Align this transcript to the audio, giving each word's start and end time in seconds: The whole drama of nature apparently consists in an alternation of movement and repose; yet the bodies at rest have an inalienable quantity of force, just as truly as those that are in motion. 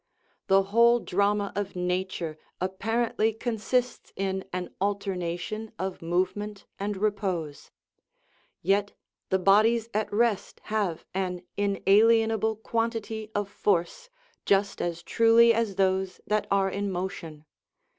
The 0.47 0.63
whole 0.63 0.99
drama 0.99 1.53
of 1.55 1.75
nature 1.75 2.39
apparently 2.59 3.33
consists 3.33 4.11
in 4.15 4.43
an 4.51 4.73
alternation 4.81 5.73
of 5.77 6.01
movement 6.01 6.65
and 6.79 6.97
repose; 6.97 7.69
yet 8.63 8.93
the 9.29 9.37
bodies 9.37 9.89
at 9.93 10.11
rest 10.11 10.59
have 10.73 11.05
an 11.13 11.43
inalienable 11.55 12.55
quantity 12.55 13.29
of 13.35 13.47
force, 13.47 14.09
just 14.43 14.81
as 14.81 15.03
truly 15.03 15.53
as 15.53 15.75
those 15.75 16.19
that 16.25 16.47
are 16.49 16.71
in 16.71 16.89
motion. 16.91 17.45